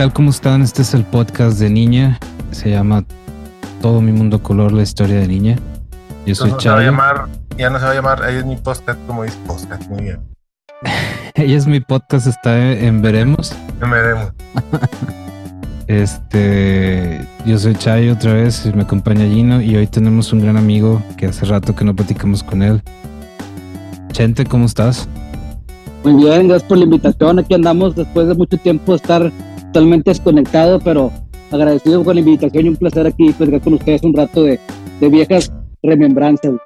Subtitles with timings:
[0.00, 0.14] tal?
[0.14, 0.62] ¿Cómo están?
[0.62, 2.18] Este es el podcast de Niña.
[2.52, 3.04] Se llama
[3.82, 5.58] Todo mi mundo color, la historia de Niña.
[6.24, 7.26] Yo soy no se va a llamar,
[7.58, 10.20] ya no se va a llamar, ahí es mi podcast, como dice podcast, muy bien.
[11.34, 13.54] Ella es mi podcast, está en Veremos.
[13.78, 14.32] Ya veremos.
[15.86, 20.56] Este, yo soy Chayo otra vez, y me acompaña Gino y hoy tenemos un gran
[20.56, 22.80] amigo que hace rato que no platicamos con él.
[24.12, 25.08] Chente, ¿cómo estás?
[26.04, 27.40] Muy bien, gracias por la invitación.
[27.40, 29.32] Aquí andamos después de mucho tiempo de estar
[29.72, 31.12] totalmente desconectado, pero
[31.50, 34.60] agradecido por la invitación y un placer aquí platicar con ustedes un rato de,
[35.00, 35.52] de viejas
[35.82, 36.52] remembranzas.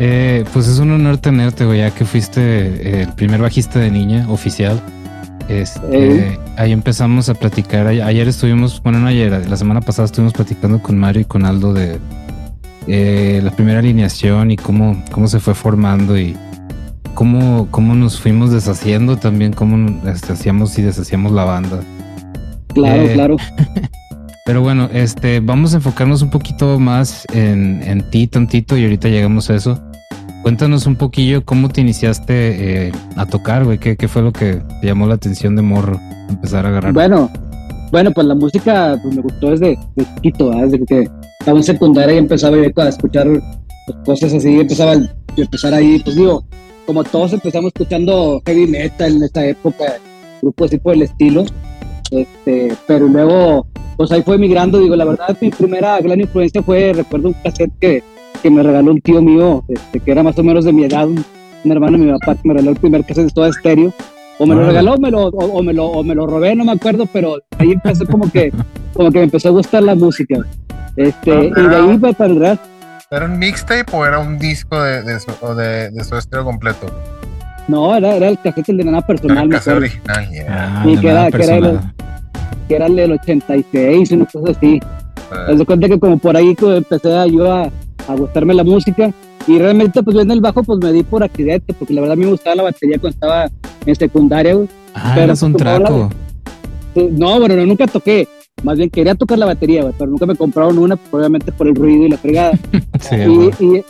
[0.00, 3.92] Eh, pues es un honor tenerte, güey, ya que fuiste eh, el primer bajista de
[3.92, 4.80] niña oficial.
[5.48, 6.38] Este, Eh.
[6.56, 7.86] Ahí empezamos a platicar.
[7.86, 11.44] Ayer, ayer estuvimos, bueno, no ayer, la semana pasada estuvimos platicando con Mario y con
[11.44, 12.00] Aldo de
[12.86, 16.36] eh, la primera alineación y cómo, cómo se fue formando y
[17.14, 21.80] cómo, cómo nos fuimos deshaciendo también, cómo este, hacíamos y deshacíamos la banda.
[22.74, 23.36] Claro, Eh, claro.
[24.46, 29.08] Pero bueno, este, vamos a enfocarnos un poquito más en, en ti, tantito, y ahorita
[29.08, 29.80] llegamos a eso.
[30.42, 33.78] Cuéntanos un poquillo cómo te iniciaste eh, a tocar, güey.
[33.78, 35.98] ¿Qué, ¿Qué fue lo que te llamó la atención de morro?
[36.28, 36.92] Empezar a agarrar.
[36.92, 37.30] Bueno,
[37.90, 41.08] bueno, pues la música pues, me gustó desde, desde chiquito, desde que
[41.40, 43.26] estaba en secundaria y empezaba yo a escuchar
[43.86, 44.96] pues, cosas así, empezaba a
[45.36, 46.44] empezar ahí, pues digo,
[46.86, 49.84] como todos empezamos escuchando heavy metal en esa época,
[50.42, 51.44] grupos así por el estilo,
[52.10, 56.92] este, pero luego, pues ahí fue migrando, digo, la verdad, mi primera gran influencia fue,
[56.92, 58.02] recuerdo un cassette que,
[58.42, 61.08] que me regaló un tío mío, este, que era más o menos de mi edad,
[61.08, 61.24] un,
[61.64, 63.92] un hermano de mi papá, que me regaló el primer cassette de toda estéreo,
[64.38, 66.54] o me lo regaló o me lo, o, o me lo, o me lo robé,
[66.54, 68.52] no me acuerdo, pero ahí empezó como que,
[68.92, 70.44] como que me empezó a gustar la música.
[70.96, 72.64] Este, y de ahí para el resto,
[73.14, 76.86] ¿Era un mixtape o era un disco de, de, su, de, de su estéreo completo?
[77.68, 80.46] no, era, era el cassette el de nada Era personal, el cassette original, yeah.
[80.48, 81.94] Ah, Sí, que nada era- que era personal.
[82.68, 84.80] que era el del 86, una cosa así.
[85.32, 87.62] Ah, cuenta que como por ahí pues, empecé a, yo a,
[88.08, 89.10] a gustarme la música
[89.46, 92.12] y realmente pues yo en el bajo pues me di por accidente porque la verdad
[92.14, 93.48] a mí me gustaba la batería cuando estaba
[93.86, 94.56] en secundaria.
[94.94, 96.10] Ah, pero eras un traco.
[96.94, 98.28] No, bueno, no, nunca toqué.
[98.62, 101.66] Más bien quería tocar la batería, güey, pero nunca me compraron una, pues, obviamente por
[101.68, 102.58] el ruido y la fregada.
[103.00, 103.16] Sí,
[103.60, 103.84] y, y,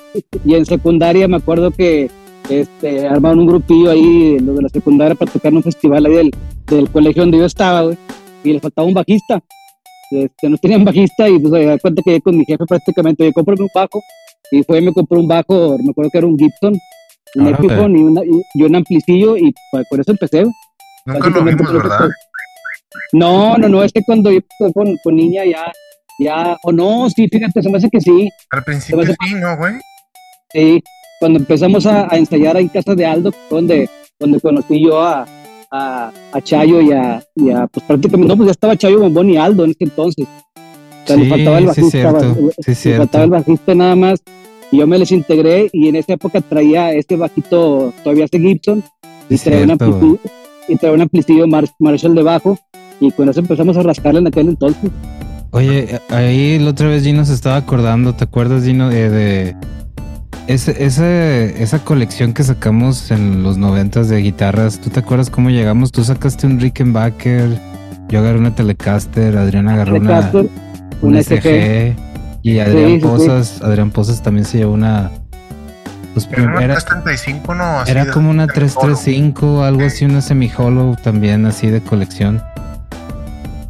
[0.44, 2.10] y en secundaria me acuerdo que
[2.48, 6.12] este, armaron un grupillo ahí, los de la secundaria, para tocar en un festival ahí
[6.14, 6.30] del,
[6.66, 7.96] del colegio donde yo estaba, güey,
[8.42, 9.40] y les faltaba un bajista.
[10.10, 13.32] Este, no tenían bajista y pues me da cuenta que con mi jefe prácticamente, oye,
[13.32, 14.00] cómprame un bajo.
[14.50, 16.74] Y fue y me compró un bajo, me acuerdo que era un Gibson,
[17.36, 17.46] un.
[17.66, 20.44] Epiphone y, una- y, y un ampliciillo y pues, por eso empecé.
[21.06, 22.08] Nunca lo vimos, ¿verdad?
[23.12, 25.72] No, no, no, es que cuando yo empecé con, con niña ya,
[26.18, 29.34] ya, o no, sí, fíjate, se me hace que sí, Al principio Se me sí,
[29.36, 29.74] ¿no, güey?
[30.52, 30.82] sí.
[31.20, 33.88] Cuando empezamos a, a ensayar ahí en casa de Aldo, fue donde,
[34.18, 35.24] donde conocí yo a,
[35.70, 39.30] a, a Chayo y a, y a, pues prácticamente, no, pues ya estaba Chayo, Bombón
[39.30, 40.26] y Aldo en ese entonces.
[40.26, 42.18] O sea, le Sí, faltaba el sí, bajista, cierto.
[42.18, 43.30] va- Sí, le faltaba el cierto.
[43.30, 44.22] bajista nada más.
[44.72, 48.82] Y yo me les integré y en esa época traía este bajito, todavía este Gibson,
[49.30, 50.18] y Sí, traía cierto, amplicidio,
[50.68, 51.06] y traía
[51.78, 52.58] Marshall debajo.
[53.00, 54.90] Y con eso empezamos a rascarle en aquel entonces.
[55.50, 59.56] Oye, ahí la otra vez Gino se estaba acordando, ¿te acuerdas, Gino, eh, de
[60.48, 64.80] ese, ese, esa colección que sacamos en los noventas de guitarras?
[64.80, 65.92] ¿Tú te acuerdas cómo llegamos?
[65.92, 67.48] Tú sacaste un Rickenbacker,
[68.08, 70.50] yo agarré una Telecaster, Adrián agarró una, Telecaster,
[71.02, 71.94] una una SG
[72.42, 73.06] y Adrián Sí, sí, sí.
[73.06, 75.10] Pozas, Adrián Pozas también se llevó una...
[76.14, 77.64] Pues, Era una era, 335, ¿no?
[77.80, 82.42] Así era de- como una de 335, algo así, una semi-hollow también así de colección.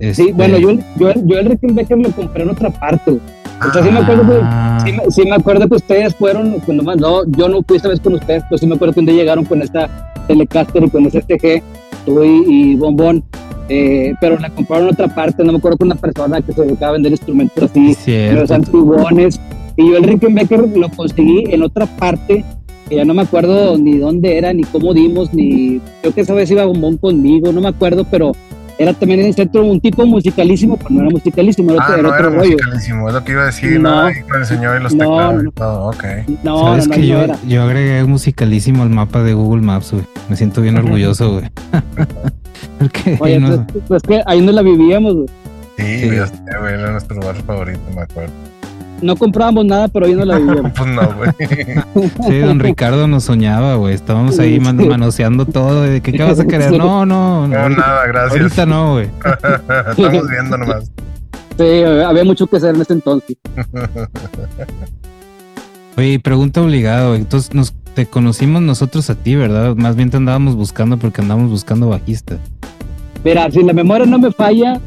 [0.00, 3.12] Sí, Este, bueno, yo, yo, yo el Rickenbacker lo compré en otra parte.
[3.12, 4.79] O sea, sí me acuerdo que, Ah.
[4.85, 7.88] sí, me- sí me acuerdo que ustedes fueron, cuando más, no, yo no fui esta
[7.88, 10.91] vez con ustedes, pero sí me acuerdo que un día llegaron con esta Telecaster y
[10.91, 11.62] con ese SG,
[12.05, 13.23] tú y, y Bombón,
[13.69, 16.62] eh, pero la compraron en otra parte, no me acuerdo con una persona que se
[16.62, 18.41] dedicaba a vender instrumentos así, Sí, cierto.
[18.41, 19.41] los antiguones,
[19.76, 22.44] y yo el Rickenbacker lo conseguí en otra parte,
[22.88, 26.35] que ya no me acuerdo ni dónde era, ni cómo dimos, ni, creo que esa
[26.35, 28.32] vez iba Bombón conmigo, no me acuerdo, pero
[28.79, 31.94] era también en el centro un tipo musicalísimo, pero no era musicalísimo, era, Ah, otro-
[31.94, 32.50] era no otro era rollo.
[32.53, 33.91] musicalísimo, es lo que iba a decir, ¿no?
[33.91, 34.00] No.
[34.06, 35.49] Ahí me enseñó y los No, teclados no.
[35.49, 36.05] y todo, ok.
[36.43, 37.38] No, ¿Sabes no, no, que no yo, era.
[37.47, 40.05] yo agregué musicalísimo al mapa de Google Maps, güey?
[40.29, 41.50] Me siento bien orgulloso, güey.
[42.79, 45.27] Porque Oye, no- pues, pues que ahí no la vivíamos, güey.
[45.77, 46.09] Sí, Sí.
[46.09, 48.32] güey, era nuestro lugar favorito, me acuerdo.
[49.05, 50.73] No comprábamos nada, pero ahí no la vivíamos.
[50.77, 51.31] pues no, güey.
[52.27, 53.95] sí, don Ricardo nos soñaba, güey.
[53.95, 55.83] Estábamos ahí man- manoseando todo.
[55.83, 56.73] De, ¿qué, ¿Qué vas a querer?
[56.73, 58.41] No, no, No, ahorita, nada, gracias.
[58.43, 59.06] ahorita no, güey.
[59.91, 60.91] Estamos viendo nomás.
[61.56, 63.37] Sí, había mucho que hacer en ese entonces.
[65.97, 67.21] Oye, pregunta obligada, güey.
[67.21, 69.77] Entonces nos te conocimos nosotros a ti, ¿verdad?
[69.77, 72.39] Más bien te andábamos buscando porque andábamos buscando bajista.
[73.23, 74.81] Mira, si la memoria no me falla,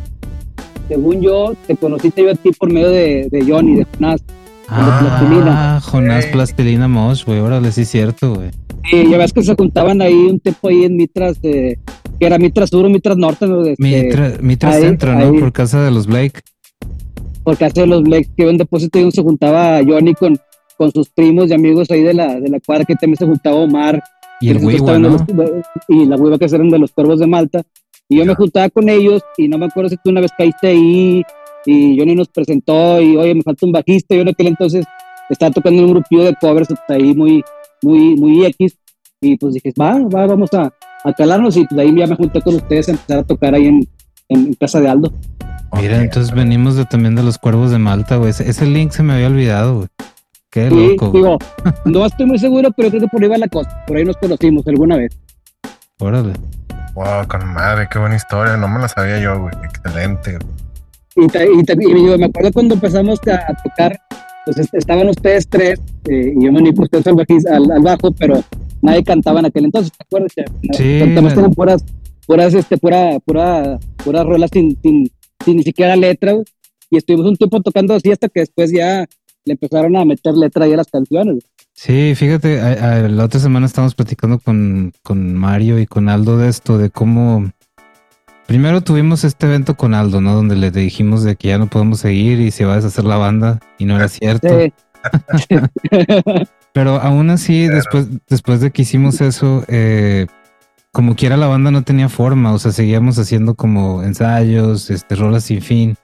[0.88, 4.24] según yo, te conociste yo a ti por medio de, de Johnny, de Jonás.
[4.70, 8.50] Ah, Jonás Plastilina Mosh, güey, órale, sí es cierto, güey.
[8.90, 11.78] Sí, ya ves que se juntaban ahí un tiempo ahí en Mitras, eh,
[12.20, 13.48] que era Mitras Sur o Mitras Norte.
[13.48, 13.64] ¿no?
[13.66, 15.26] Este, Mitra- Mitras ahí- Centro, ¿no?
[15.26, 15.40] ahí.
[15.40, 16.42] Por casa de los Blake.
[17.44, 20.38] porque hace los Blacks que en depósito y uno se juntaba Johnny con,
[20.78, 23.56] con sus primos y amigos ahí de la, de la cuadra, que también se juntaba
[23.56, 24.04] Omar.
[24.42, 25.10] Y el de ¿no?
[25.10, 27.64] los- de- y la hueva que eran de los cuervos de Malta.
[28.10, 30.68] Y yo me juntaba con ellos y no me acuerdo si tú una vez caíste
[30.68, 31.24] ahí
[31.66, 34.16] y Johnny nos presentó y oye, me falta un bajista.
[34.16, 34.86] Yo en aquel entonces
[35.30, 37.44] estaba tocando en un grupillo de covers hasta ahí muy,
[37.82, 38.78] muy, muy X.
[39.20, 40.72] Y pues dije, va, va, vamos a,
[41.04, 41.58] a calarnos.
[41.58, 43.88] Y pues ahí ya me junté con ustedes a empezar a tocar ahí en,
[44.30, 45.12] en, en casa de Aldo.
[45.74, 48.30] Mira, entonces venimos de, también de los cuervos de Malta, güey.
[48.30, 49.88] Ese, ese link se me había olvidado, güey.
[50.50, 51.12] Qué Sí, loco.
[51.12, 51.38] digo,
[51.84, 53.84] no estoy muy seguro, pero creo que por ahí va la cosa.
[53.86, 55.20] Por ahí nos conocimos alguna vez.
[56.00, 56.32] Órale.
[56.98, 58.58] Wow, con madre, qué buena historia.
[58.58, 59.54] No me la sabía yo, güey.
[59.64, 60.40] Excelente.
[61.16, 61.28] güey.
[61.28, 64.00] Y, y yo me acuerdo cuando empezamos a, a tocar,
[64.46, 65.80] pues est- estaban ustedes tres,
[66.10, 68.44] eh, y yo me uní por ustedes al, bajis- al, al bajo, pero
[68.82, 70.32] nadie cantaba en aquel entonces, ¿te acuerdas?
[70.36, 70.46] Que,
[70.76, 71.86] Sí, Cantamos eran puras,
[72.26, 75.08] puras, este, pura, pura, puras rolas sin, sin,
[75.46, 76.46] sin ni siquiera letra, güey.
[76.90, 79.06] y estuvimos un tiempo tocando así hasta que después ya
[79.46, 81.44] le empezaron a meter letra ahí a las canciones.
[81.80, 86.36] Sí, fíjate, a- a- la otra semana estábamos platicando con, con Mario y con Aldo
[86.38, 87.52] de esto, de cómo...
[88.48, 90.34] Primero tuvimos este evento con Aldo, ¿no?
[90.34, 93.18] Donde le dijimos de que ya no podemos seguir y se va a deshacer la
[93.18, 94.48] banda y no era cierto.
[94.58, 94.74] Sí.
[96.74, 97.76] Pero aún así, Claro.
[97.76, 100.26] después, después de que hicimos eso, eh,
[100.94, 105.44] como quiera la banda no tenía forma, o sea, seguíamos haciendo como ensayos, este, rolas
[105.44, 105.96] sin fin.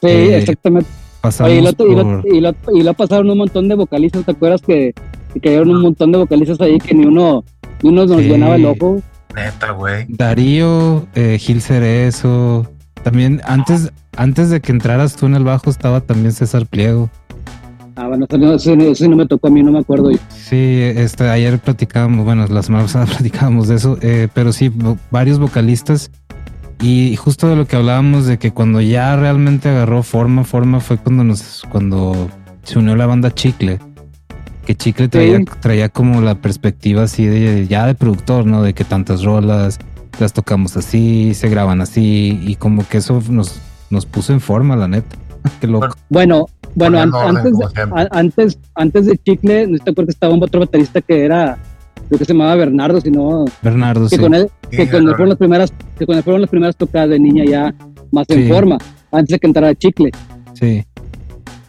[0.00, 0.88] Sí, Eh, exactamente.
[1.26, 2.24] Pasamos Oye, y lo, y, lo, por...
[2.34, 4.94] y, lo, y lo pasaron un montón de vocalistas, ¿te acuerdas que,
[5.34, 7.44] que cayeron un montón de vocalistas ahí que ni uno,
[7.82, 8.28] ni uno nos Sí.
[8.28, 9.02] llenaba el ojo?
[9.34, 10.06] Neta, güey.
[10.08, 12.66] Darío, eh, Gil Cerezo.
[13.02, 17.10] También antes, antes de que entraras tú en el bajo estaba también César Pliego.
[17.96, 20.10] Ah, bueno, eso no, eso no- eso no me tocó a mí, no me acuerdo
[20.10, 20.18] yo.
[20.28, 24.98] Sí, este, ayer platicábamos, bueno, la semana pasada platicábamos de eso, eh, pero sí, vo-
[25.10, 26.10] varios vocalistas.
[26.80, 30.98] Y justo de lo que hablábamos de que cuando ya realmente agarró forma, forma fue
[30.98, 32.28] cuando nos, cuando
[32.64, 33.78] se unió la banda Chicle.
[34.66, 35.44] Que Chicle traía, Sí.
[35.60, 38.62] traía como la perspectiva así de ya de productor, ¿no?
[38.62, 39.78] De que tantas rolas,
[40.18, 44.74] las tocamos así, se graban así, y como que eso nos, nos puso en forma,
[44.76, 45.16] la neta.
[45.60, 45.94] Qué loco.
[46.08, 50.34] Bueno, bueno, an- Poniendo orden, antes, antes, antes de Chicle, no te acuerdas que estaba
[50.34, 51.56] un otro baterista que era,
[52.08, 54.22] creo que se llamaba Bernardo, si no, Bernardo, que sí.
[54.22, 57.10] con él, que con él fueron las primeras, que con él fueron las primeras tocadas
[57.10, 57.74] de niña ya
[58.12, 58.78] más en forma,
[59.12, 60.10] antes de que entrara Chicle.
[60.54, 60.84] Sí.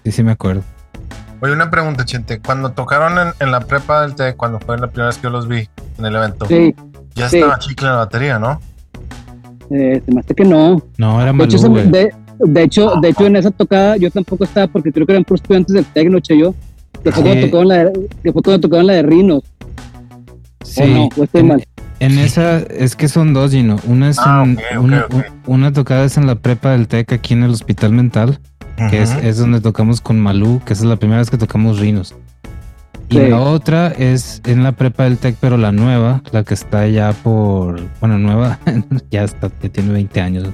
[0.03, 0.61] Sí, sí me acuerdo.
[1.41, 2.39] Oye, una pregunta, Chente.
[2.39, 5.29] Cuando tocaron en, en la prepa del TEC, cuando fue la primera vez que yo
[5.29, 5.67] los vi
[5.99, 6.73] en el evento, Sí,
[7.13, 7.37] ya sí.
[7.37, 8.59] estaba chicle en la batería, ¿no?
[9.69, 10.81] eh, se me hace que no.
[10.97, 12.09] No, era De hecho, Malú, de,
[12.39, 15.41] de hecho, de hecho, en esa tocada yo tampoco estaba porque creo que eran puros
[15.41, 16.53] estudiantes del Tecno, che, yo.
[17.03, 17.29] Que fue, Sí.
[17.29, 19.43] cuando tocaron la de, que fue cuando tocaron la de Rinos.
[20.77, 20.83] Sí.
[20.83, 21.09] ¿O no?
[21.17, 21.63] ¿O estoy en, mal?
[21.99, 23.77] en esa, es que son dos, Gino.
[23.87, 25.05] Una es Ah, en, una,
[25.45, 28.39] una tocada es en la prepa del TEC aquí en el hospital mental,
[28.89, 31.79] que es, es donde tocamos con Malú, que esa es la primera vez que tocamos
[31.79, 32.15] Rinos.
[33.09, 36.87] Y la otra es en la prepa del TEC, pero la nueva, la que está
[36.87, 38.59] ya por, bueno, nueva,
[39.11, 40.49] ya está, ya tiene 20 años.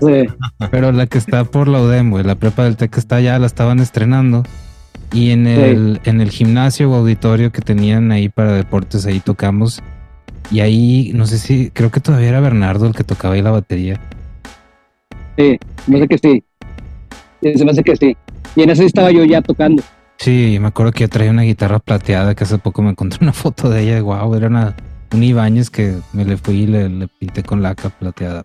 [0.00, 0.28] Sí.
[0.70, 3.38] Pero la que está por la UDEM, güey, la prepa del TEC que está ya
[3.38, 4.44] la estaban estrenando.
[5.14, 9.80] Y en el, en el gimnasio o auditorio que tenían ahí para deportes, ahí tocamos.
[10.50, 13.52] Y ahí, no sé si, creo que todavía era Bernardo el que tocaba ahí la
[13.52, 14.00] batería.
[15.38, 16.44] Sí, me hace que sí.
[17.40, 18.16] Se me hace que sí.
[18.56, 19.84] Y en sí estaba yo ya tocando.
[20.18, 23.32] Sí, me acuerdo que yo traía una guitarra plateada que hace poco me encontré una
[23.34, 24.02] foto de ella.
[24.02, 24.74] Wow, era una,
[25.12, 28.42] un Ibáñez que me le fui y le, le pinté con laca plateada.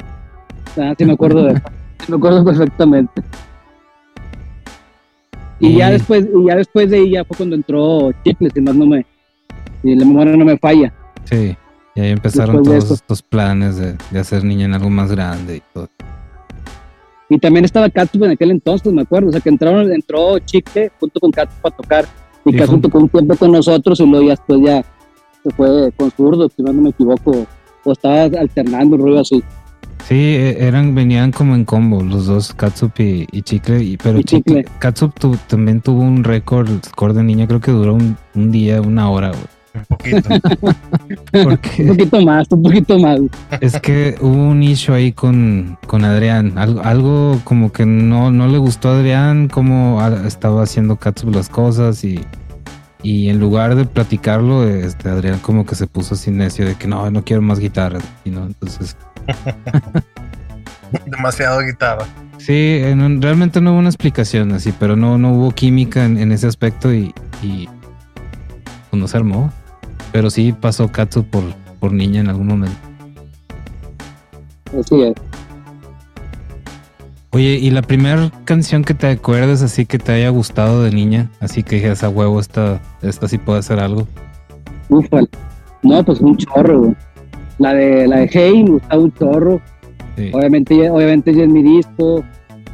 [0.77, 1.53] Ah, sí me acuerdo de
[2.07, 3.23] me acuerdo perfectamente.
[5.59, 8.73] Y ya después, y ya después de ahí ya fue cuando entró Chicle, si no
[8.73, 9.05] me,
[9.83, 10.93] y la memoria no me falla.
[11.25, 11.55] Sí,
[11.95, 15.57] y ahí empezaron Después todos estos planes de, de hacer niña en algo más grande
[15.57, 15.89] y todo.
[17.31, 19.29] Y también estaba Katsup en aquel entonces, me acuerdo.
[19.29, 22.05] O sea que entraron, entró Chicle junto con Katsup a tocar.
[22.45, 24.83] Y Y Katsup fue- tocó un tiempo con nosotros y luego ya después ya
[25.43, 27.45] se fue con zurdo, si no me equivoco.
[27.83, 29.43] O estaba alternando un rollo así.
[30.07, 34.19] Sí, e- eran, venían como en combo los dos, Katsup y, y Chicle, y, pero
[34.19, 34.63] Y Chicle.
[34.63, 38.51] Chicle- Katsup tu- también tuvo un récord, score de niña, creo que duró un, un
[38.51, 39.43] día, una hora, güey.
[39.75, 40.29] Un poquito.
[41.79, 43.19] Un poquito más, un poquito más.
[43.61, 48.47] es que hubo un issue ahí con, con Adrián, algo, algo como que no, no
[48.47, 52.19] le gustó a Adrián, cómo a- estaba haciendo Katsup las cosas y,
[53.01, 56.87] Y en lugar de platicarlo, este Adrián como que se puso así necio de que
[56.87, 57.99] no, no quiero más guitarra.
[58.25, 58.97] Y no, entonces.
[61.05, 62.05] Demasiado guitarra.
[62.39, 62.81] Sí,
[63.19, 67.13] realmente no hubo una explicación así, pero no, no hubo química en, ese aspecto y,
[67.41, 67.67] y
[68.89, 69.51] pues no se armó.
[70.11, 71.43] Pero sí pasó Katsu por,
[71.79, 72.77] por niña en algún momento.
[74.77, 75.28] Así es.
[77.31, 81.29] Oye, ¿y la primera canción que te acuerdas así que te haya gustado de niña?
[81.39, 84.07] Así que dije, esa huevo, esta, esta sí puede hacer algo.
[84.89, 85.21] Ufa.
[85.83, 86.95] No, pues un chorro, güey.
[87.59, 89.61] La de, la de Hey, me gustaba un chorro.
[90.33, 92.23] Obviamente, obviamente ya es mi disco.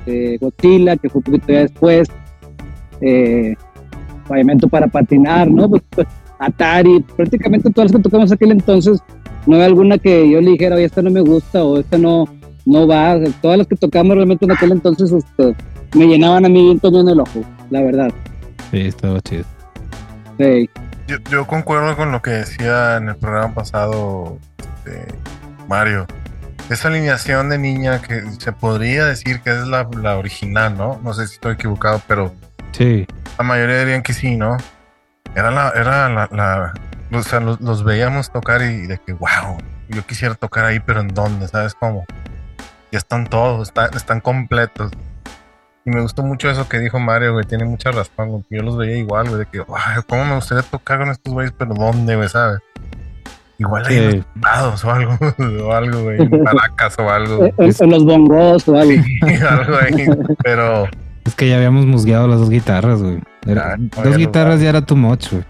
[0.06, 2.08] Eh, Godzilla, que fue un poquito ya después.
[3.02, 3.56] Eh,
[4.28, 5.70] Pavimento para patinar, ¿no?
[5.70, 6.08] Pues, pues,
[6.40, 9.00] Atari, prácticamente todas las que tocamos aquel entonces,
[9.46, 12.26] no hay alguna que yo le dijera, oye, esta no me gusta o esta no,
[12.66, 13.18] no va.
[13.42, 15.56] todas las que tocamos realmente en aquel entonces este,
[15.96, 18.12] me llenaban a mí bien en el ojo, la verdad.
[18.72, 19.46] Sí, estaba chido.
[20.38, 20.70] Sí.
[21.08, 25.06] Yo, yo, concuerdo con lo que decía en el programa pasado este,
[25.68, 26.08] Mario.
[26.70, 31.00] Esa alineación de niña que se podría decir que es la, la original, ¿no?
[31.04, 32.34] No sé si estoy equivocado, pero
[32.72, 33.06] sí.
[33.38, 34.58] la mayoría dirían que sí, ¿no?
[35.36, 36.74] Era la, era la, la
[37.12, 39.58] o sea, los, veíamos tocar y de que, wow,
[39.90, 41.48] yo quisiera tocar ahí, pero ¿en dónde?
[41.48, 42.06] ¿Sabes cómo?
[42.96, 44.90] Ya están todos, están completos.
[45.84, 47.44] Y me gustó mucho eso que dijo Mario, güey.
[47.44, 49.40] Tiene mucha razón, Yo los veía igual, güey.
[49.40, 51.54] De que, wow, ¿cómo me gustaría tocar con estos güeyes?
[51.58, 52.30] Pero ¿dónde, güey?
[52.30, 52.62] ¿Sabes?
[53.58, 54.26] Igual en
[54.62, 55.18] los o algo,
[55.66, 56.22] o algo, güey.
[56.22, 57.50] En Caracas o algo.
[57.58, 59.04] En, los bongos o algo.
[59.50, 60.08] algo ahí.
[60.42, 60.88] Pero.
[61.26, 63.20] Es que ya habíamos musgueado las dos guitarras, güey.
[63.44, 65.44] dos guitarras ya era too much, güey.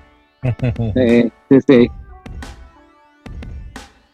[0.95, 1.91] Sí, sí, sí.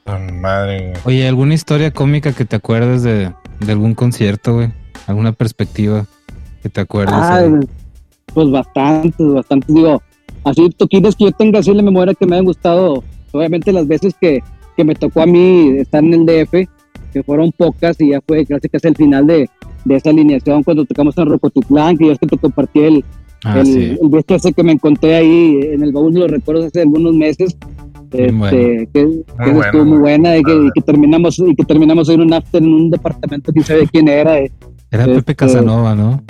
[0.05, 4.71] Madre, Oye, ¿alguna historia cómica que te acuerdes de, de algún concierto, güey?
[5.07, 6.05] ¿Alguna perspectiva
[6.61, 7.15] que te acuerdes?
[7.15, 7.47] Ah,
[8.33, 9.71] pues bastante, bastante.
[9.71, 10.01] Digo,
[10.43, 13.03] así toquines que yo tenga así en la memoria que me han gustado.
[13.31, 14.43] Obviamente las veces que,
[14.75, 16.67] que me tocó a mí estar en el DF,
[17.13, 19.49] que fueron pocas y ya fue casi casi el final de,
[19.85, 23.05] de esa alineación cuando tocamos en Rocotitlán, que yo es que te compartí el,
[23.45, 27.57] ah, el, ese que me encontré ahí en el baúl, lo recuerdo hace algunos meses,
[28.11, 29.23] este, que,
[29.61, 33.51] estuvo muy buena y que, terminamos y que terminamos en un after en un departamento
[33.51, 34.51] quién sabe quién era eh.
[34.91, 36.21] era Pepe este, Casanova no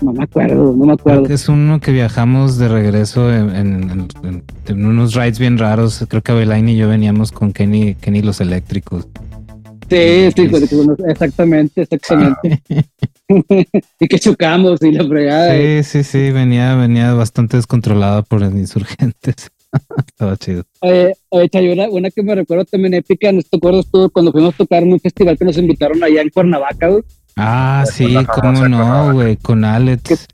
[0.00, 1.26] no me acuerdo no me acuerdo.
[1.26, 4.06] Es uno que viajamos de regreso en,
[4.68, 6.04] unos rides bien raros.
[6.08, 9.08] Creo que Abelain y yo veníamos con Kenny Kenny los eléctricos.
[9.90, 10.50] Sí sí
[11.08, 12.62] exactamente exactamente.
[14.00, 18.54] Y que chocamos y la fregada sí sí sí venía venía bastante descontrolada por los
[18.54, 19.50] insurgentes
[20.06, 20.64] Estaba chido.
[20.80, 24.54] Oye, oye una, una, que me recuerdo también épica, ¿no te acuerdas tú cuando fuimos
[24.54, 27.02] a tocar en un festival que nos invitaron allá en Cuernavaca, güey?
[27.36, 30.26] Ah, sí, cómo no, güey, con Alex.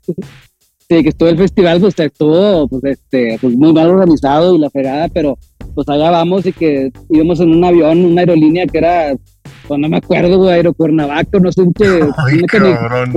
[0.87, 4.69] sí, que estuvo el festival, pues estuvo pues, este, pues, muy mal organizado y la
[4.69, 5.37] fregada, pero
[5.75, 9.15] pues allá vamos y que íbamos en un avión, una aerolínea que era
[9.67, 12.57] pues no me acuerdo, güey, Aerocuernavaca, no sé, que, una, que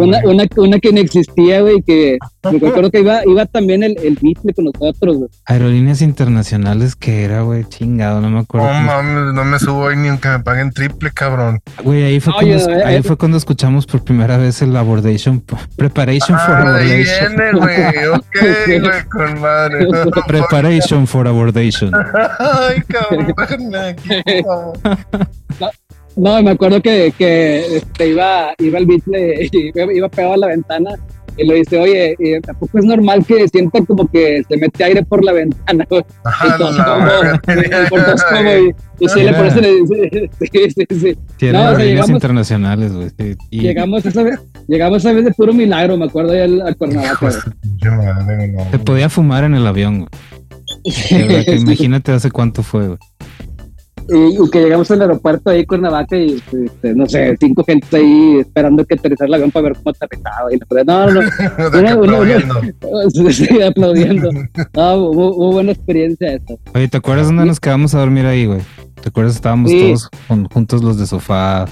[0.00, 2.18] una, una, una, que no existía, güey, que
[2.50, 4.18] me acuerdo que iba, iba también el, el
[4.54, 5.30] con nosotros, güey.
[5.46, 8.72] Aerolíneas internacionales que era, güey, chingado, no me acuerdo.
[8.72, 11.60] No mames, no me subo ahí ni aunque me paguen triple, cabrón.
[11.82, 15.42] Güey, ahí fue, cuando, ahí eh, fue cuando escuchamos por primera vez el abordation,
[15.76, 17.36] preparation for ah, abordation.
[17.36, 19.86] Viene, güey, ok, güey, con madre.
[20.26, 21.92] preparation for abordation.
[22.38, 23.34] Ay, cabrón,
[26.18, 30.46] no, me acuerdo que, que este, iba, iba el bitle, iba, iba pegado a la
[30.48, 30.96] ventana
[31.38, 35.24] y le dice, oye, ¿tampoco es normal que sienta como que se mete aire por
[35.24, 35.86] la ventana?
[36.24, 36.70] Ajá, no,
[39.00, 41.18] y, sí, le por eso le dice, sí, sí, sí.
[41.36, 43.36] Tiene no, o llegamos, internacionales, güey.
[43.50, 43.60] Y...
[43.60, 47.30] Llegamos, esa vez, llegamos esa vez de puro milagro, me acuerdo ya al Cuernavaca.
[48.72, 50.08] Se podía fumar en el avión, güey.
[51.60, 52.98] Imagínate hace cuánto fue, güey.
[54.10, 58.38] Y que llegamos al aeropuerto ahí con Cuernavaca y este, no sé, cinco gente ahí
[58.38, 60.52] esperando que aterrizar el avión para ver cómo aterrizaba.
[60.52, 61.88] Y no, no, no.
[62.02, 62.60] aplaudiendo.
[63.30, 64.30] sí, aplaudiendo.
[64.74, 66.58] No, hubo, buena experiencia eso.
[66.74, 68.60] Oye, ¿te acuerdas dónde nos quedamos a dormir ahí, güey?
[69.02, 69.34] ¿Te acuerdas?
[69.34, 70.10] Estábamos todos
[70.54, 71.66] juntos los de sofá.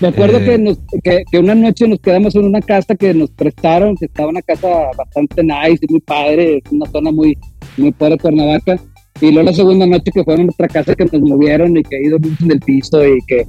[0.00, 3.12] Me acuerdo eh, que, nos, que, que, una noche nos quedamos en una casa que
[3.12, 7.36] nos prestaron, que estaba una casa bastante nice y muy padre, una zona muy,
[7.76, 8.80] muy padre de Cuernavaca
[9.20, 11.96] y luego la segunda noche que fueron a otra casa que nos movieron y que
[11.96, 13.46] ahí dormimos en el piso y que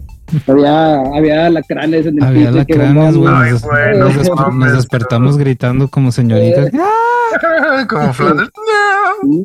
[0.47, 2.57] había, había lacranes en el había piso.
[2.57, 3.97] Lacranes, güey.
[3.97, 6.71] Nos, nos, despertamos gritando como señoritas.
[7.89, 8.49] como Flanders.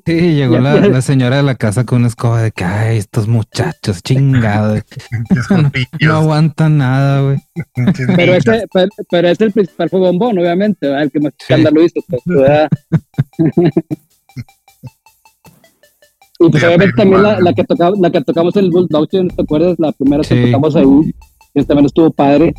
[0.06, 3.28] Sí, llegó la, la señora de la casa con una escoba de que, ay, estos
[3.28, 4.83] muchachos, chingados.
[6.00, 7.38] No aguantan nada, güey.
[8.16, 11.02] Pero ese, pero, pero ese el principal fue Bombón, obviamente, ¿verdad?
[11.02, 12.00] el que más escándalo hizo.
[12.09, 12.23] Pues.
[16.38, 19.28] y pues pero también la, la que tocamos, la que tocamos en el Bulldog, ¿sí?
[19.34, 19.76] ¿te acuerdas?
[19.78, 20.44] La primera que Sí.
[20.46, 20.86] tocamos ahí,
[21.54, 22.54] que también estuvo padre.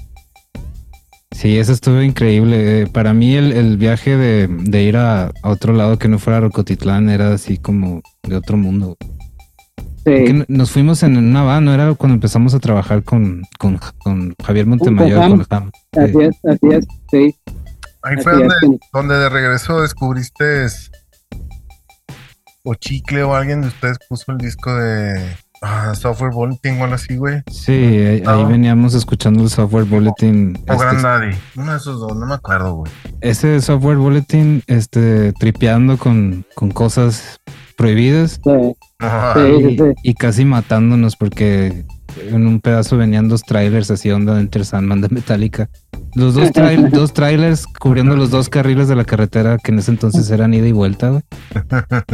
[1.32, 2.82] Sí, eso estuvo increíble.
[2.84, 6.18] Eh, Para mí el, el viaje de, de ir a, a otro lado que no
[6.18, 8.98] fuera Rocotitlán era así como de otro mundo.
[9.98, 10.14] Sí.
[10.26, 11.74] Que nos fuimos en una van, ¿no?
[11.74, 15.22] Era cuando empezamos a trabajar con, con, con Javier Montemayor.
[15.22, 15.32] Ham.
[15.32, 15.72] Con Ham.
[15.92, 16.20] Así Sí.
[16.24, 17.36] es, así es, sí.
[18.04, 18.80] Ahí así fue es, donde, sí.
[18.94, 20.66] donde de regreso descubriste
[22.70, 25.22] o Chicle o alguien de ustedes puso el disco de
[25.62, 27.42] ah, Software Bulletin o algo así, güey.
[27.52, 28.44] Sí, ahí, ahí Ah.
[28.48, 30.58] veníamos escuchando el software bulletin.
[30.68, 31.36] O este, Grand Daddy.
[31.56, 32.92] Uno de esos dos, no me acuerdo, güey.
[33.22, 37.40] ese software bulletin, este, tripeando con, con cosas
[37.78, 39.84] prohibidas Sí, sí, sí, y, sí.
[40.04, 41.86] y casi matándonos porque
[42.30, 45.70] en un pedazo venían dos trailers así onda de Enter Sandman de Metallica.
[46.16, 49.92] Los dos, trail- dos trailers cubriendo los dos carriles de la carretera que en ese
[49.92, 51.22] entonces eran ida y vuelta, güey.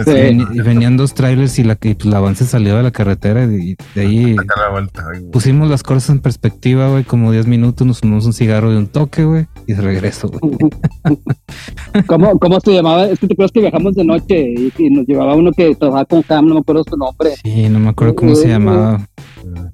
[0.05, 3.45] sí, Y venían dos trailers y la, y pues, la avance salió de la carretera
[3.45, 5.05] y de ahí saca la vuelta.
[5.13, 5.31] ay, güey.
[5.31, 8.87] pusimos las cosas en perspectiva, güey, como 10 minutos, nos fumamos un cigarro de un
[8.87, 10.57] toque, güey, y de regreso, güey.
[12.07, 13.05] ¿Cómo, ¿Cómo se llamaba?
[13.07, 16.05] Es que te acuerdas que viajamos de noche y, y nos llevaba uno que trabajaba
[16.05, 19.07] con Cam, no me acuerdo su nombre, Sí, no me acuerdo cómo se llamaba.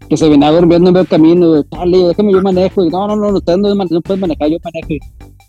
[0.09, 1.63] Que se venía durmiendo en medio camino.
[1.63, 2.85] Dale, déjame yo manejo.
[2.85, 4.87] Y no, no, no, no, no, no puedes manejar, yo manejo.
[4.89, 4.99] Y,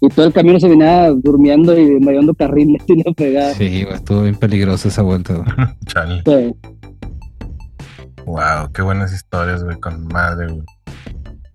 [0.02, 3.54] y todo el camino se venía durmiendo y mayando carriles y la fregada.
[3.54, 5.44] Sí, güey, estuvo bien peligroso esa vuelta.
[5.86, 6.22] Chale.
[6.24, 6.54] Sí.
[8.24, 10.62] Wow, qué buenas historias, güey, con madre, güey.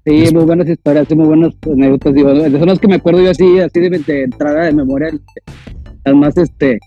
[0.06, 2.14] Sí, muy buenas historias, muy buenas anécdotas.
[2.14, 5.12] Digo, de son las que me acuerdo yo así, así de, de entrada de memoria,
[6.06, 6.78] las más, este,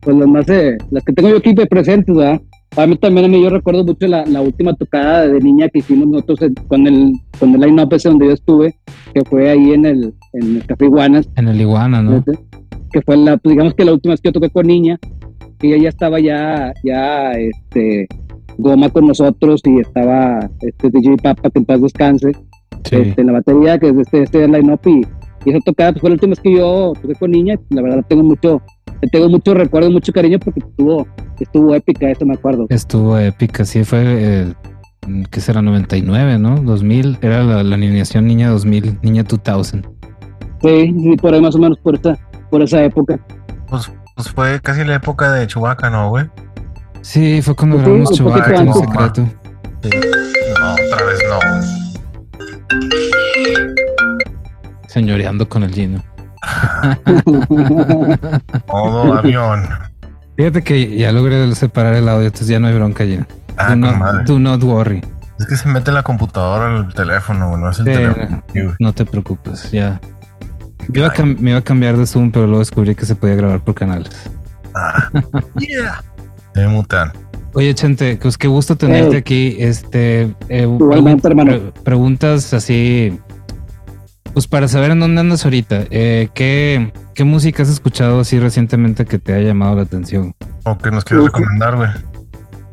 [0.00, 2.40] pues las más, eh, las que tengo yo aquí presentes, ¿verdad?
[2.76, 5.80] A mí también, a mí yo recuerdo mucho la, la última tocada de niña que
[5.80, 8.78] hicimos nosotros con el, con el line-up ese donde yo estuve,
[9.14, 12.22] que fue ahí en el, en el Café Iguanas, En el Iguana, ¿no?
[12.92, 14.98] que fue la, pues, digamos que la última vez que yo toqué con niña,
[15.58, 18.06] que ella ya estaba ya, ya, este,
[18.58, 22.32] goma con nosotros y estaba, este, DJ Papa, que en paz descanse
[22.84, 22.94] Sí.
[22.96, 25.02] este, en la batería, que es este, este line-up y,
[25.44, 27.82] y esa tocada pues, fue la última vez que yo toqué con niña, y la
[27.82, 28.62] verdad tengo mucho,
[29.06, 31.06] tengo mucho recuerdo, mucho cariño porque estuvo,
[31.38, 32.66] estuvo épica, eso me acuerdo.
[32.68, 34.54] Estuvo épica, sí, fue, eh,
[35.30, 35.62] ¿qué será?
[35.62, 36.56] 99, ¿no?
[36.62, 39.88] 2000, era la, la alineación Niña 2000, Niña 2000.
[40.60, 42.18] Sí, sí, por ahí más o menos por esa,
[42.50, 43.18] por esa época.
[43.68, 46.26] Pues, pues fue casi la época de Chubaca, ¿no, güey?
[47.02, 49.22] Sí, fue cuando Sí, grabamos Chewbacca poquito en secreto.
[50.60, 51.38] No, otra vez no.
[54.88, 56.02] Señoreando con el Gino.
[58.66, 59.62] Modo avión.
[60.36, 63.26] Fíjate que ya logré separar el audio, entonces ya no hay bronca, Gino.
[63.56, 65.02] Ah, do, not, do not worry.
[65.40, 68.42] Es que se mete la computadora al teléfono, no es el Sí, teléfono.
[68.78, 70.00] No te preocupes, ya.
[70.90, 73.60] Yo iba me iba a cambiar de Zoom, pero luego descubrí que se podía grabar
[73.62, 74.10] por canales.
[74.74, 75.08] Ah,
[75.58, 76.02] yeah.
[77.54, 79.16] Oye, Chente, pues qué gusto tenerte Hey.
[79.18, 79.56] aquí.
[79.58, 81.50] Este, eh, Igualmente, hermano.
[81.52, 83.18] pre- preguntas así,
[84.38, 85.86] pues para saber en dónde andas ahorita.
[85.90, 90.32] Eh, ¿qué, ¿Qué música has escuchado así recientemente que te haya llamado la atención?
[90.62, 91.32] O que nos quieres Uf.
[91.34, 91.88] recomendar, güey.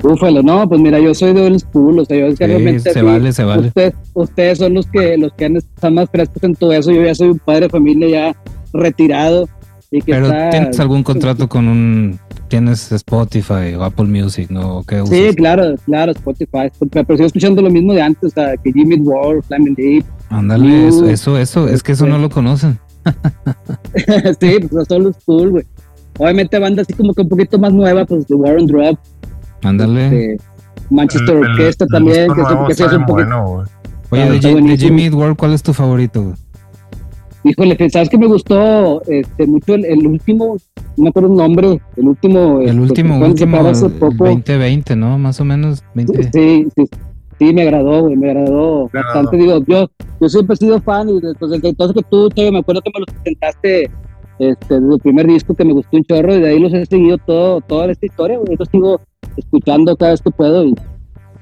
[0.04, 2.50] Úfalo, no, pues mira, yo soy de old school, o sea, yo es que Sí,
[2.52, 3.66] realmente se vale, se vale.
[3.66, 7.02] Ustedes, ustedes son los que, los que han, están más frescos en todo eso, yo
[7.02, 8.36] ya soy un padre de familia ya
[8.72, 9.48] retirado
[9.90, 12.20] y que Pero está- ¿tienes algún contrato con un...
[12.46, 14.76] Tienes Spotify o Apple Music, ¿no?
[14.76, 15.16] ¿O ¿Qué usas?
[15.18, 18.72] Sí, claro, claro, Spotify, Spotify, pero sigo escuchando lo mismo de antes, o sea, que
[18.72, 22.78] Jimmy Ward, Flaming Deep, Ándale, eso, Uh, eso, eso, es que eso no lo conocen.
[24.40, 25.64] sí, pues son los cool, güey.
[26.18, 28.98] Obviamente banda así como que un poquito más nueva, pues The War on Drop,
[29.62, 30.04] Ándale.
[30.06, 30.44] este,
[30.90, 33.66] Manchester El- el- Orchestra el también, que, nuevo que se hace un poquito, bueno, güey.
[34.10, 34.76] Oye, Ah, de, de.
[34.76, 36.22] Jimmy Eat World, ¿cuál es tu favorito?
[36.22, 36.34] güey?
[37.44, 40.56] Híjole, que sabes que me gustó este, mucho el, el último,
[40.96, 42.60] no me acuerdo el nombre, el último.
[42.60, 44.24] El este, último, último, sacar hace el poco.
[44.24, 45.16] 2020, ¿no?
[45.18, 46.30] Más o menos, 20.
[46.32, 46.88] Sí, sí,
[47.38, 49.36] sí, me agradó, güey, me agradó Me bastante.
[49.36, 49.86] Digo, yo,
[50.20, 52.90] yo siempre he sido fan y desde desde entonces que tú, Teo, me acuerdo que
[52.94, 53.90] me lo presentaste
[54.38, 56.84] este, desde el primer disco que me gustó un chorro y de ahí los he
[56.86, 58.56] seguido todo, toda esta historia, güey.
[58.58, 59.00] Yo sigo
[59.36, 60.74] escuchando cada vez que puedo y,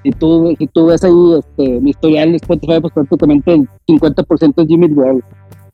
[0.05, 4.63] y tú, y tú ves ahí este, mi historial en Spotify, pues prácticamente el 50%
[4.63, 5.21] es Jimmy Ward.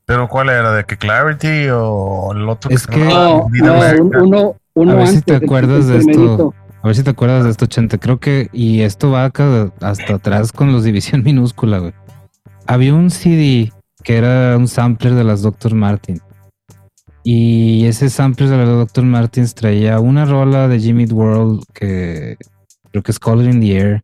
[0.06, 0.72] Pero ¿cuál era?
[0.74, 2.70] ¿De que Clarity o el otro?
[2.70, 4.22] Es que- llamaba No, no, un- America?
[4.22, 6.10] uno, uno A ver si antes, te el- acuerdas de esto.
[6.12, 6.54] primerito.
[6.82, 7.98] A ver si te acuerdas de esto, Chente.
[7.98, 11.92] Creo que, y esto va acá hasta atrás con los División Minúscula, güey.
[12.66, 15.74] Había un CD que era un sampler de las Dr.
[15.74, 16.20] Martin.
[17.22, 19.04] Y ese sample de la Dr.
[19.04, 22.36] Martins traía una rola de Jimmy World que
[22.90, 24.02] creo que es Color in the Air,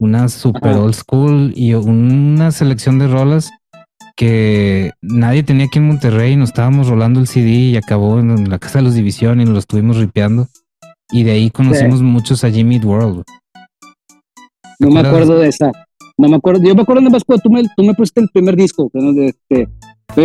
[0.00, 3.50] una super old school y una selección de rolas
[4.16, 6.34] que nadie tenía aquí en Monterrey.
[6.34, 9.52] Nos estábamos rolando el CD y acabó en la casa de los División y nos
[9.52, 10.48] lo estuvimos ripeando.
[11.12, 13.22] Y de ahí conocimos muchos a Jimmy World.
[14.78, 15.70] No me acuerdo de esa.
[16.16, 16.62] No me acuerdo.
[16.62, 18.98] Yo me acuerdo nada más cuando tú me, tú me pusiste el primer disco, que,
[19.00, 19.68] no, de este,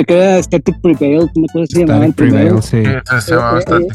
[0.05, 2.59] que era Static Prevail, una cosa así se llamaba el Static primero.
[2.61, 3.11] Prevail, sí.
[3.15, 3.87] Sí, se llama Eh, bastante.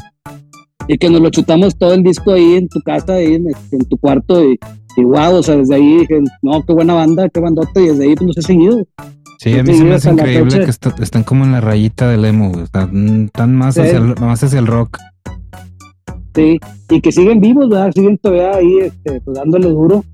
[0.88, 3.76] Y que nos lo chutamos todo el disco ahí en tu casa, ahí en, este,
[3.76, 4.42] en tu cuarto.
[4.50, 4.58] Y,
[4.96, 7.80] y wow, o sea, desde ahí dije, no, qué buena banda, qué bandota.
[7.80, 8.82] Y desde ahí pues nos he seguido.
[9.38, 12.24] Sí, a mí se me hace increíble que está- están como en la rayita del
[12.24, 12.52] emo.
[12.62, 13.82] Están, están más, Sí.
[13.82, 14.98] hacia el, más hacia el rock.
[16.40, 16.58] Sí,
[16.90, 17.92] y que siguen vivos, ¿verdad?
[17.94, 20.04] Siguen todavía ahí este, pues, dándole duro.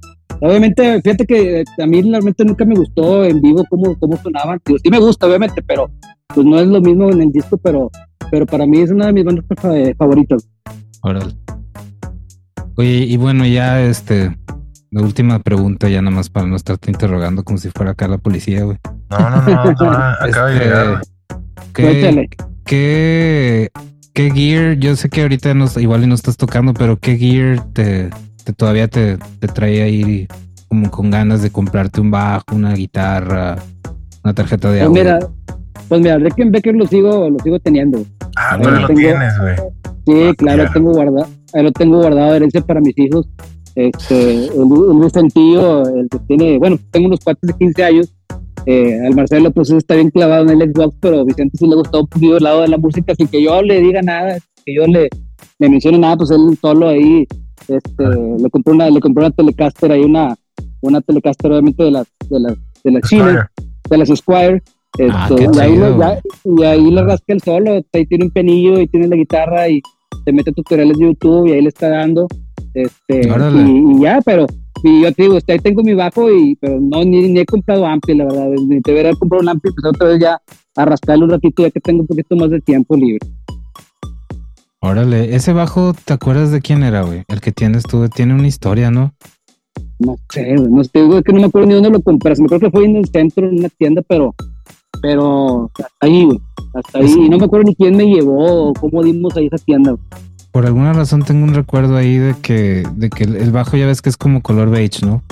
[0.41, 4.61] Obviamente, fíjate que eh, a mí realmente nunca me gustó en vivo cómo, cómo sonaban.
[4.67, 5.91] Digo, sí me gusta, obviamente, pero
[6.35, 7.91] pues no es lo mismo en el disco, pero,
[8.31, 10.49] pero para mí es una de mis bandas eh, favoritas.
[11.03, 11.33] Órale.
[12.77, 14.37] Oye, y bueno, ya este,
[14.91, 18.19] la última pregunta, ya nada más para no estarte interrogando como si fuera acá la
[18.19, 18.77] policía, güey.
[19.11, 20.87] No, no, no, no, acaba de Este, llegar.
[20.89, 21.01] güey.
[21.73, 22.29] ¿qué,
[22.65, 23.71] qué,
[24.17, 24.77] qué gear?
[24.79, 28.09] Yo sé que ahorita no, igual y no estás tocando, pero ¿qué gear te,
[28.45, 30.27] te todavía te, te trae ahí
[30.69, 33.57] como con ganas de comprarte un bajo, una guitarra,
[34.25, 35.03] una tarjeta de Pues audio?
[35.05, 35.19] mira,
[35.89, 38.03] pues mira, Rickenbacker lo sigo, lo sigo teniendo.
[38.37, 39.57] Ah, no, todavía lo tengo- tienes, güey.
[40.07, 43.29] Sí, Ah, claro, tengo guardado, ahí lo tengo guardado herencia para mis hijos.
[43.75, 48.15] Este, el, el Vicentillo, el que tiene, bueno, tengo unos cuates de 15 años.
[48.67, 52.01] Eh, al Marcelo, pues está bien clavado en el Xbox, pero Vicente sí le gustó
[52.01, 54.87] un poquito el lado de la música, sin que yo le diga nada, que yo
[54.87, 55.09] le,
[55.61, 57.27] le mencione nada, pues él solo ahí,
[57.69, 58.05] este,
[58.39, 60.35] le compró una, le compró una Telecaster ahí, una,
[60.81, 63.47] una Telecaster obviamente de las, de las, de las chinas,
[63.89, 64.63] de las Squire.
[65.11, 68.07] Ah, Esto, qué y, ahí chido, lo- ya- y ahí le rasca el solo, ahí
[68.07, 69.81] tiene un penillo y tiene la guitarra y
[70.25, 72.27] se mete tutoriales de YouTube y ahí le está dando.
[72.75, 73.29] Este,
[73.69, 74.47] y ya, pero
[74.83, 77.47] y yo te digo, este, ahí tengo mi bajo y pero no ni, ni he
[77.47, 78.49] comprado ampli, la verdad.
[78.69, 80.41] Ni te hubiera comprado un ampli, pues otra vez ya
[80.77, 83.27] a rascarle un ratito ya que tengo un poquito más de tiempo libre.
[84.81, 87.25] Órale, ese bajo, ¿te acuerdas de quién era, güey?
[87.29, 89.15] El que tienes tú, tiene una historia, ¿no?
[89.99, 92.35] No sé, güey, no sé, digo, es que no me acuerdo ni dónde lo compré.
[92.39, 94.35] Me acuerdo que fue en el centro, en una tienda, pero,
[95.01, 96.41] pero hasta ahí, güey,
[96.75, 97.13] hasta ahí.
[97.13, 99.93] Y no me acuerdo ni quién me llevó o cómo dimos ahí esa tienda.
[99.93, 100.26] güey.
[100.57, 104.01] Por alguna razón tengo un recuerdo ahí de que, de que el bajo ya ves
[104.01, 105.23] que es como color beige, ¿no?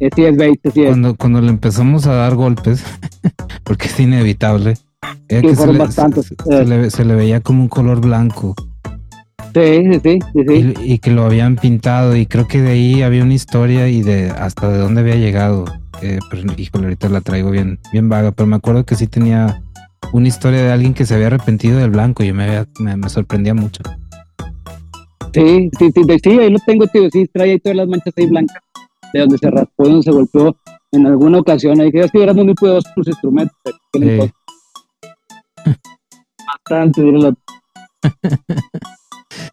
[0.00, 0.88] Eh, sí, es 20, sí es.
[0.88, 2.82] Cuando, cuando le empezamos a dar golpes,
[3.64, 4.78] porque es inevitable,
[5.28, 6.36] era Sí, que se le, se- eh.
[6.46, 8.54] se le- se le veía como un color blanco
[9.52, 10.74] Sí, sí, sí, sí, sí.
[10.86, 14.00] y, y que lo habían pintado y creo que de ahí había una historia y
[14.00, 15.66] de hasta de dónde había llegado.
[16.00, 19.60] Eh, pero híjole, ahorita la traigo bien, bien vaga, pero me acuerdo que sí tenía
[20.14, 23.10] una historia de alguien que se había arrepentido del blanco y me, había- me, me
[23.10, 23.82] sorprendía mucho.
[25.42, 27.08] Sí, sí, sí, de- sí, ahí lo tengo, tío.
[27.10, 28.62] Sí, trae ahí todas las manchas ahí blancas
[29.12, 30.56] de donde se raspó, donde se golpeó
[30.92, 31.80] en alguna ocasión.
[31.80, 33.56] Ahí que es que éramos muy con los instrumentos.
[33.62, 34.12] pero ¿qué le Sí.
[34.12, 34.34] importa?
[36.46, 37.36] Bastante, diré lo-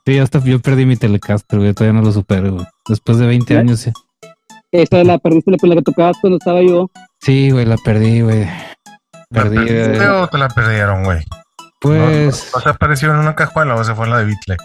[0.05, 2.65] Sí, hasta yo perdí mi Telecaster, güey, todavía no lo supero, güey.
[2.87, 3.59] Después de 20 ¿Ya?
[3.61, 3.91] años, sí.
[4.71, 6.89] Esa la perdiste la, la que tocabas cuando estaba yo.
[7.21, 8.41] Sí, güey, la perdí, güey.
[9.29, 11.19] ¿La Perdí, perdiste eh, o te la perdieron, güey?
[11.79, 14.57] Pues, ¿No, ¿No se apareció en una cajuela o se fue en la de Beatle?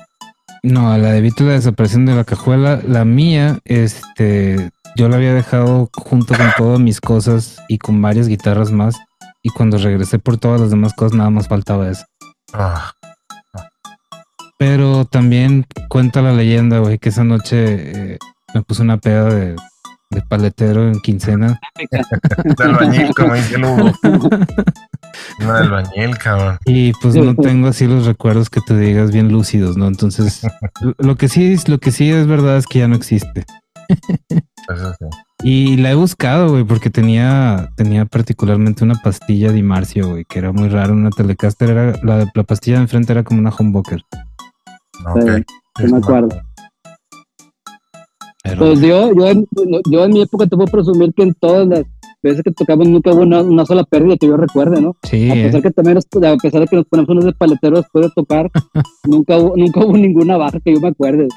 [0.63, 5.35] No, la de Beatles, la desaparición de la cajuela, la mía, este, yo la había
[5.35, 8.97] dejado junto con todas mis cosas y con varias guitarras más.
[9.43, 12.05] Y cuando regresé por todas las demás cosas, nada más faltaba eso.
[12.53, 12.93] Ah,
[14.59, 18.19] Pero también cuenta la leyenda, güey, que esa noche eh,
[18.55, 19.57] me puse una peda de,
[20.11, 21.59] de paletero en quincena.
[21.79, 23.93] de albañil, como dice el Hugo.
[25.41, 26.59] Una de albañil, cabrón.
[26.65, 29.87] Y pues no tengo así los recuerdos que te digas bien lúcidos, ¿no?
[29.87, 30.43] Entonces,
[30.81, 33.45] lo- lo que sí es, lo que sí es verdad es que ya no existe.
[34.69, 35.07] Eso sí.
[35.45, 40.39] Y la he buscado, güey, porque tenía, tenía particularmente una pastilla de Marcio, güey, que
[40.41, 40.95] era muy raro.
[40.95, 44.03] Una Telecaster era, la, la pastilla de enfrente era como una humbucker.
[45.07, 45.23] Ok.
[45.23, 45.45] Sí,
[45.87, 46.41] sí me acuerdo.
[48.49, 49.47] Pero, Pues yo, yo, en,
[49.91, 51.83] yo en mi época te puedo presumir que en todas las
[52.23, 54.97] veces que tocamos nunca hubo una, una sola pérdida que yo recuerde, ¿no?
[55.05, 57.33] sí, A eh, pesar que también nos- a pesar de que nos ponemos unos de
[57.33, 58.51] paletero después de tocar,
[59.05, 61.29] nunca hubo, nunca hubo ninguna baja que yo me acuerde.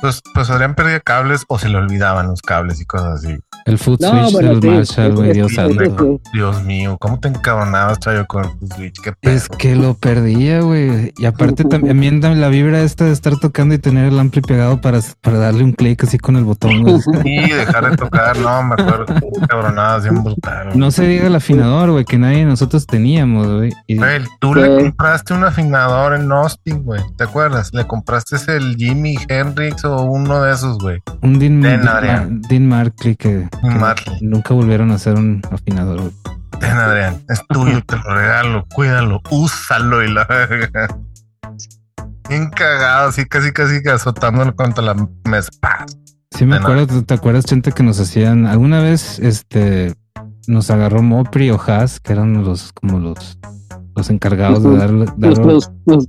[0.00, 3.38] Pues, pues habrían perdido cables o se le olvidaban los cables y cosas así.
[3.66, 6.20] El foot No, switch bueno, del sí, Marshall, güey, Dios santo.
[6.34, 9.00] Dios mío, ¿cómo te encabronabas, Chayo, con el Switch?
[9.02, 9.32] ¿Qué pedo?
[9.34, 11.12] Es que lo perdía, güey.
[11.16, 15.00] Y aparte también la vibra esta de estar tocando y tener el ampli pegado para,
[15.22, 16.82] para darle un clic así con el botón.
[16.82, 17.00] güey.
[17.24, 19.06] Sí, dejar de tocar, no, me acuerdo
[19.48, 20.66] cabronadas bien brutal.
[20.66, 20.78] güey.
[20.78, 23.70] No se diga el afinador, güey, que nadie de nosotros teníamos, güey.
[23.86, 24.60] Y Güey, tú Sí.
[24.60, 27.00] le compraste un afinador en Austin, güey.
[27.16, 27.72] ¿Te acuerdas?
[27.72, 31.00] Le compraste el Jimmy Hendrix o uno de esos, güey.
[31.22, 32.42] un Dean, Dean.
[32.48, 34.18] Dean Markley que, Markley.
[34.20, 36.12] nunca volvieron a hacer un afinador, güey.
[36.60, 40.88] Ten, Adrián, es tuyo, te lo regalo, cuídalo, úsalo y la verga.
[42.28, 45.50] Bien cagado, así casi casi azotándolo contra la mesa.
[46.30, 49.94] Sí me acuerdo, ¿te- ¿te acuerdas, gente, que nos hacían alguna vez, este,
[50.46, 53.38] nos agarró Mopri o Haas, que eran los, como los,
[53.94, 56.08] los encargados de darle, darle- Nuestros, nos-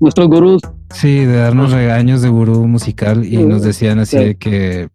[0.00, 0.62] nuestros gurús.
[0.92, 4.24] Sí, de darnos regaños de gurú musical y Sí, nos decían así sí.
[4.24, 4.88] de que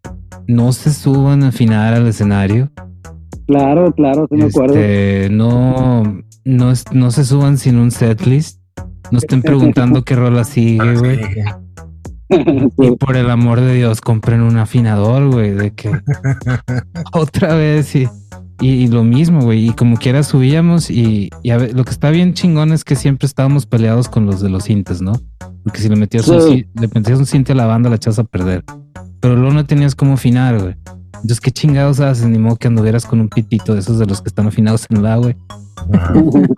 [0.48, 2.70] no se suban a afinar al escenario,
[3.48, 4.76] Claro, claro, sí me acuerdo.
[4.76, 8.60] este, no, no, es- no se suban sin un setlist,
[9.12, 11.18] no estén preguntando qué rola sigue, Ahora güey.
[11.18, 11.42] sí.
[12.78, 15.90] Y por el amor de Dios, compren un afinador, güey, de que
[17.14, 18.10] otra vez y,
[18.60, 19.68] y, y lo mismo, güey.
[19.70, 22.96] Y como quiera subíamos y, y a ver, lo que está bien chingón es que
[22.96, 25.14] siempre estábamos peleados con los de los cintes, ¿no?
[25.64, 26.48] Porque si le metías, un, Sí.
[26.50, 28.64] ci- le metías un cinte a la banda, la echas a perder.
[29.20, 30.76] Pero luego no tenías cómo afinar, güey.
[31.16, 32.28] Entonces, ¿qué chingados haces?
[32.28, 35.02] Ni modo que anduvieras con un pitito de esos de los que están afinados en
[35.04, 35.36] la, güey.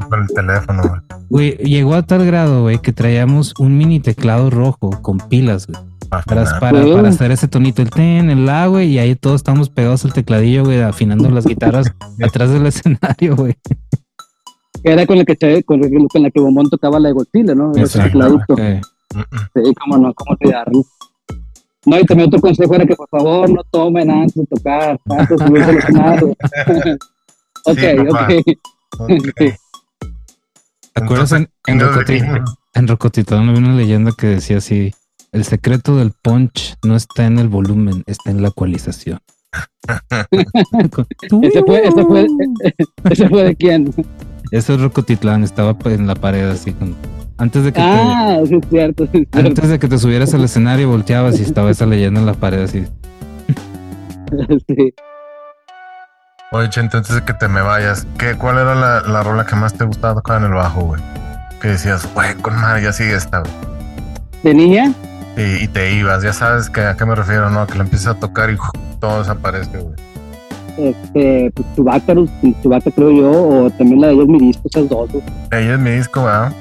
[0.10, 1.02] Con el teléfono, güey.
[1.30, 5.80] Güey, llegó a tal grado, güey, que traíamos un mini teclado rojo con pilas, güey.
[6.10, 6.60] Para Para, afinar.
[6.60, 6.91] para, Sí.
[6.91, 10.13] para hacer ese tonito, el ten, el la, güey, y ahí todos estamos pegados al
[10.13, 11.88] tecladillo, güey, afinando las guitarras
[12.24, 13.56] atrás del escenario, güey.
[14.84, 17.72] Era con la que, se- con, con la que Bombón tocaba la de Godzilla, ¿no?
[17.74, 18.10] El Exacto.
[18.10, 18.54] tecladito.
[18.56, 19.22] Mm.
[19.54, 20.84] Sí, cómo no, cómo olvidarlo.
[21.86, 25.38] No, y también otro consejo era que por favor no tomen antes de tocar, antes
[25.39, 26.28] de subirse al escenario.
[27.65, 28.58] ok, Sí, ok.
[29.00, 29.41] Ok.
[30.93, 31.82] ¿Te acuerdas en, en,
[32.74, 34.93] en Rocotitlán había una leyenda que decía así,
[35.32, 39.20] el secreto del punch no está en el volumen, está en la ecualización.
[41.42, 42.28] Ese fue, ese fue,
[43.10, 43.92] ese fue de quién.
[44.52, 46.96] Eso es Rocotitlán, estaba en la pared así con...
[47.38, 47.86] Antes de que te...
[47.86, 49.50] Ah, sí, es cierto, sí, es cierto.
[49.50, 52.62] Antes de que te subieras al escenario, volteabas y estaba esa leyenda en la pared
[52.62, 52.86] así.
[54.68, 54.94] Sí.
[56.52, 59.56] Oye, Chente, antes de que te me vayas, ¿qué, ¿cuál era la, la rola que
[59.56, 61.02] más te gustaba tocar en el bajo, güey?
[61.60, 63.52] Que decías, güey, con madre, ya sigue esta, güey.
[64.44, 64.94] ¿De niña?
[65.38, 67.65] Y, y te ibas, ya sabes que, a qué me refiero, ¿no?
[67.68, 68.70] Que la empiezas a tocar y ¡uf!
[69.00, 69.96] todo desaparece, güey.
[70.78, 72.13] Este, pues Chewbacca,
[72.62, 75.10] Chewbacca creo yo, o también la de ellos mi disco, esas dos.
[75.52, 76.52] Ella es mi disco, ¿verdad?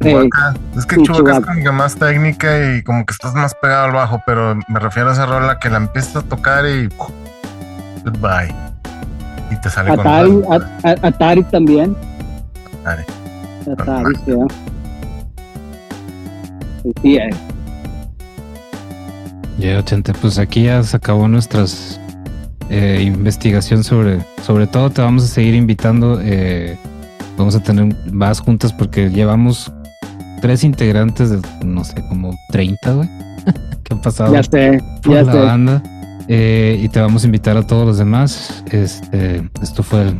[0.00, 0.08] Sí.
[0.08, 0.54] Chewbacca.
[0.76, 3.84] Es que Sí, Chewbacca es como que más técnica y como que estás más pegado
[3.86, 7.10] al bajo, pero me refiero a esa rola que la empiezas a tocar y ¡uf!
[8.04, 8.54] goodbye.
[9.50, 10.20] Y te sale con otra.
[10.84, 11.94] a- a- Atari también.
[12.82, 13.04] Atari.
[13.72, 14.32] Atari, sí.
[17.02, 17.30] Sí, eh.
[19.60, 22.00] Ya, gente, pues aquí ya se acabó nuestras
[22.70, 26.78] eh, investigación sobre, sobre todo te vamos a seguir invitando, eh,
[27.36, 29.70] vamos a tener más juntas porque llevamos
[30.40, 33.08] tres integrantes de, no sé, como 30, güey,
[33.84, 35.38] que han pasado Ya sé, por ya la sé.
[35.38, 35.82] banda.
[36.28, 38.64] eh, y te vamos a invitar a todos los demás.
[38.70, 40.14] Este, esto fue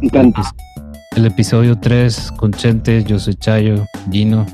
[1.16, 4.44] el episodio 3 con Chente, yo soy Chayo, Gino.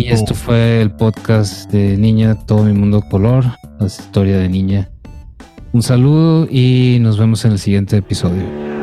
[0.00, 3.44] Y esto fue el podcast de Niña, todo mi mundo color,
[3.78, 4.88] la historia de Niña.
[5.74, 8.79] Un saludo y nos vemos en el siguiente episodio.